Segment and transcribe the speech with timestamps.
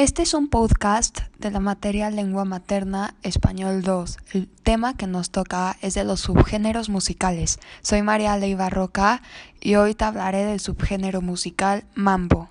[0.00, 4.16] Este es un podcast de la materia Lengua Materna Español 2.
[4.32, 7.58] El tema que nos toca es de los subgéneros musicales.
[7.82, 9.20] Soy María Leiva Roca
[9.60, 12.48] y hoy te hablaré del subgénero musical mambo.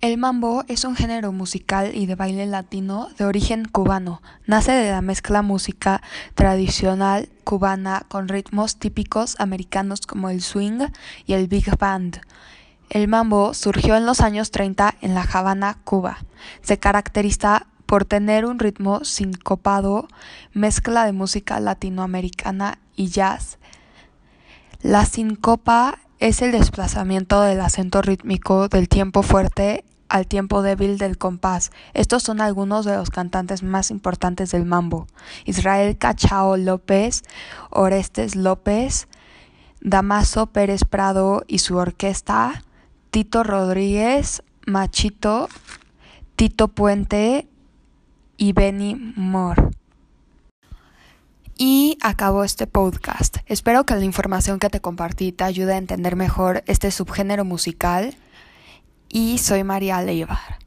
[0.00, 4.20] El mambo es un género musical y de baile latino de origen cubano.
[4.44, 6.02] Nace de la mezcla música
[6.34, 10.80] tradicional cubana con ritmos típicos americanos como el swing
[11.26, 12.22] y el big band.
[12.90, 16.18] El mambo surgió en los años 30 en La Habana, Cuba.
[16.62, 20.08] Se caracteriza por tener un ritmo sincopado,
[20.52, 23.58] mezcla de música latinoamericana y jazz.
[24.82, 31.18] La sincopa es el desplazamiento del acento rítmico del tiempo fuerte al tiempo débil del
[31.18, 31.70] compás.
[31.94, 35.06] Estos son algunos de los cantantes más importantes del mambo.
[35.44, 37.22] Israel Cachao López,
[37.70, 39.08] Orestes López,
[39.80, 42.64] Damaso Pérez Prado y su orquesta,
[43.10, 45.48] Tito Rodríguez, Machito,
[46.36, 47.48] Tito Puente
[48.36, 49.70] y Benny Moore.
[51.56, 53.38] Y acabó este podcast.
[53.46, 58.14] Espero que la información que te compartí te ayude a entender mejor este subgénero musical
[59.08, 60.57] y soy María Leivar.